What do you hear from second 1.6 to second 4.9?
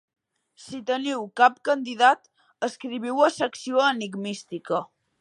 candidat, escriviu a Secció Enigmística.